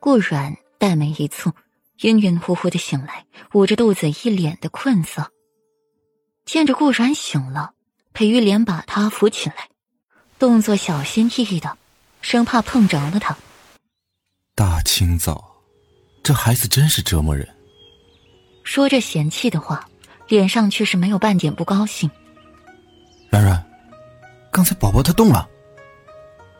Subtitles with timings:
[0.00, 1.52] 顾阮黛眉一蹙，
[2.02, 5.32] 晕晕乎乎的醒来，捂着肚子，一脸的困色。
[6.44, 7.72] 见着顾阮醒了，
[8.12, 9.68] 裴玉莲把他扶起来，
[10.38, 11.76] 动作小心翼翼的，
[12.20, 13.36] 生怕碰着了他。
[14.54, 15.56] 大清早，
[16.22, 17.46] 这孩子真是折磨人。
[18.64, 19.88] 说着嫌弃的话，
[20.28, 22.08] 脸上却是没有半点不高兴。
[23.30, 23.62] 软软，
[24.50, 25.48] 刚才宝宝他动了，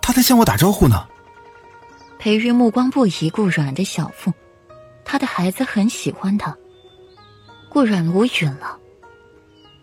[0.00, 1.08] 他在向我打招呼呢。
[2.24, 4.32] 裴玉目光不移顾阮的小腹，
[5.04, 6.56] 他的孩子很喜欢他。
[7.68, 8.78] 顾阮无语了，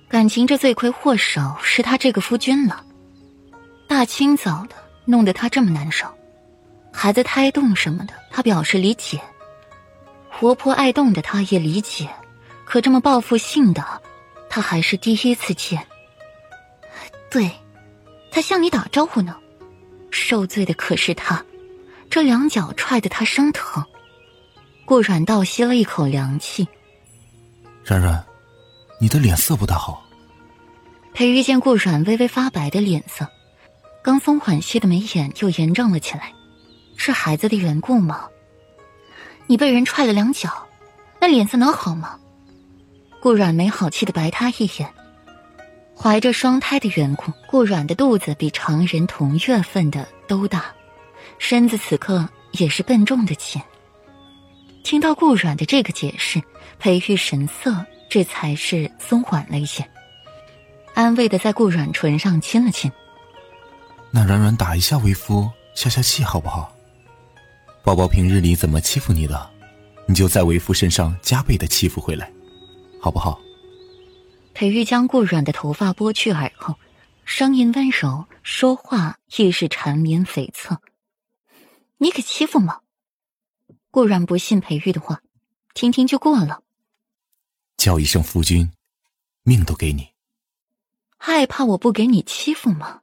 [0.10, 2.84] 感情这罪魁祸首是他这个夫君了。
[3.88, 6.08] 大清早的弄得他这么难受，
[6.92, 9.22] 孩子胎动什么的，他表示理解。
[10.28, 12.10] 活泼爱动的他也理解，
[12.66, 14.02] 可这么报复性的，
[14.50, 15.86] 他还是第一次见。
[17.30, 17.52] 对，
[18.32, 19.38] 他向你打招呼呢，
[20.10, 21.46] 受罪的可是他。
[22.12, 23.86] 这两脚踹得他生疼，
[24.84, 26.68] 顾阮倒吸了一口凉气。
[27.86, 28.22] 然然，
[29.00, 30.06] 你的脸色不大好。
[31.14, 33.26] 裴玉见顾阮微微发白的脸色，
[34.04, 36.34] 刚松缓些的眉眼又严正了起来。
[36.98, 38.28] 是孩子的缘故吗？
[39.48, 40.68] 你被人踹了两脚，
[41.22, 42.20] 那脸色能好吗？
[43.22, 44.94] 顾阮没好气的白他一眼。
[45.96, 50.66] 怀着双胎的缘故，顾阮的肚子比常人同月份的都大。
[51.44, 53.60] 身子此刻也是笨重的紧。
[54.84, 56.40] 听到顾阮的这个解释，
[56.78, 59.84] 裴玉神色这才是松缓了一些，
[60.94, 62.92] 安慰的在顾阮唇上亲了亲。
[64.12, 66.72] 那软软打一下为夫消消气好不好？
[67.84, 69.50] 宝宝平日里怎么欺负你的，
[70.06, 72.32] 你就在为夫身上加倍的欺负回来，
[73.02, 73.42] 好不好？
[74.54, 76.76] 裴玉将顾阮的头发拨去耳后，
[77.26, 80.78] 声音温柔，说话亦是缠绵悱恻。
[82.02, 82.82] 你可欺负吗？
[83.92, 85.22] 顾然不信裴玉的话，
[85.76, 86.64] 听听就过了。
[87.78, 88.72] 叫一声夫君，
[89.44, 90.10] 命都给你。
[91.20, 93.02] 害怕我不给你欺负吗？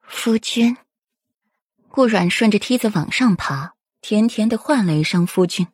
[0.00, 0.76] 夫君。
[1.86, 5.68] 顾阮顺着梯子往上爬，甜甜的唤了一声夫君，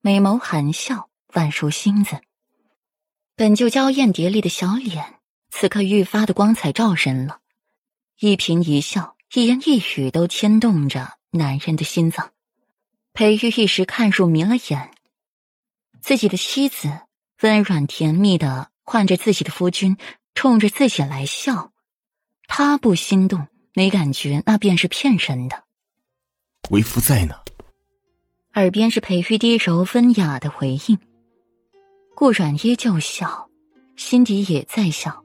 [0.00, 2.20] 美眸含笑，宛如星子。
[3.34, 5.18] 本就娇艳蝶丽的小脸，
[5.50, 7.40] 此刻愈发的光彩照人了。
[8.20, 11.18] 一颦一笑，一言一语，都牵动着。
[11.34, 12.30] 男人的心脏，
[13.14, 14.90] 裴玉一时看入迷了眼。
[16.02, 16.90] 自己的妻子
[17.40, 19.96] 温软甜蜜的唤着自己的夫君，
[20.34, 21.72] 冲着自己来笑，
[22.46, 25.64] 他不心动，没感觉，那便是骗人的。
[26.68, 27.34] 为夫在呢。
[28.54, 30.98] 耳边是裴玉低柔温雅的回应。
[32.14, 33.48] 顾阮依旧笑，
[33.96, 35.24] 心底也在笑，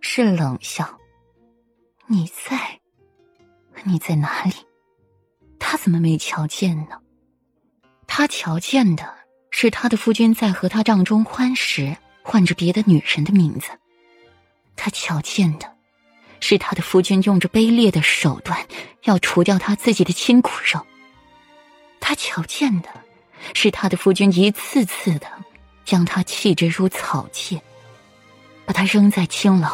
[0.00, 0.96] 是冷笑。
[2.06, 2.80] 你在？
[3.82, 4.52] 你在哪里？
[5.84, 6.96] 怎么没瞧见呢？
[8.06, 9.16] 他瞧见的
[9.50, 13.68] 是他的夫君在和他帐中欢时唤着别的女人的名字。
[14.76, 15.70] 他瞧见的
[16.40, 18.66] 是他的夫君用着卑劣的手段
[19.02, 20.80] 要除掉他自己的亲骨肉。
[22.00, 22.88] 他瞧见的
[23.52, 25.26] 是他的夫君一次次的
[25.84, 27.60] 将他弃之如草芥，
[28.64, 29.68] 把他扔在青楼，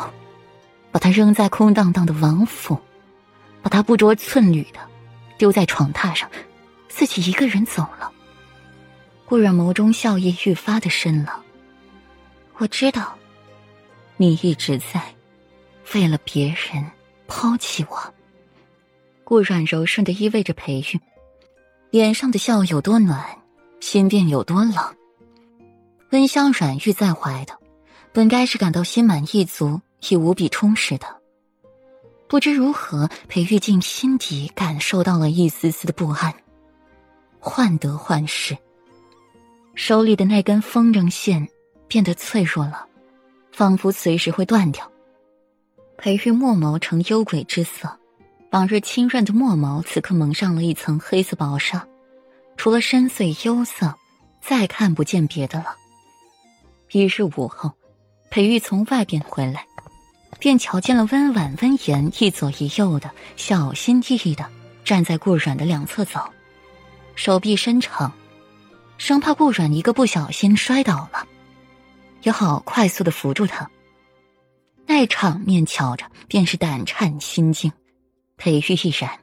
[0.91, 2.77] 把他扔在空荡荡的王府，
[3.63, 4.90] 把他不着寸缕的。
[5.41, 6.31] 丢在床榻上，
[6.91, 8.13] 自己一个人走了。
[9.25, 11.43] 顾然眸中笑意愈发的深了。
[12.59, 13.17] 我知道，
[14.19, 15.03] 你一直在
[15.95, 16.85] 为了别人
[17.27, 18.15] 抛弃我。
[19.25, 21.01] 顾阮柔顺的依偎着裴玉，
[21.89, 23.25] 脸上的笑有多暖，
[23.81, 24.75] 心便有多冷。
[26.11, 27.59] 温香软玉在怀的，
[28.13, 29.81] 本该是感到心满意足，
[30.11, 31.20] 亦无比充实的。
[32.31, 36.33] 不知如何，裴玉静心底感受到了一丝丝的不安，
[37.41, 38.57] 患得患失。
[39.75, 41.49] 手里的那根风筝线
[41.89, 42.87] 变得脆弱了，
[43.51, 44.89] 仿佛随时会断掉。
[45.99, 47.99] 裴玉墨眸呈幽鬼之色，
[48.53, 51.85] 往日清润的墨眸此刻蒙上了一层黑色薄纱，
[52.57, 53.93] 除了深邃幽色，
[54.41, 55.75] 再看不见别的了。
[56.93, 57.73] 一日午后，
[58.31, 59.67] 裴玉从外边回来。
[60.41, 64.45] 便瞧见了温婉温言一左一右的，小心翼翼的
[64.83, 66.19] 站在顾阮的两侧走，
[67.15, 68.11] 手臂伸长，
[68.97, 71.29] 生怕顾阮一个不小心摔倒了，
[72.23, 73.71] 也好快速的扶住他。
[74.87, 77.71] 那场面瞧着便是胆颤心惊，
[78.37, 79.21] 裴玉亦然，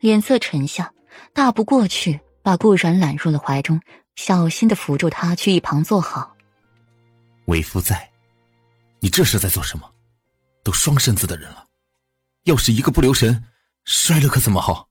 [0.00, 0.92] 脸色沉下，
[1.32, 3.80] 大步过去把顾阮揽入了怀中，
[4.16, 6.34] 小心的扶住他去一旁坐好。
[7.46, 8.10] 为夫在，
[8.98, 9.88] 你这是在做什么？
[10.68, 11.68] 有双身子的人了，
[12.44, 13.42] 要是一个不留神
[13.84, 14.87] 摔了，可怎么好？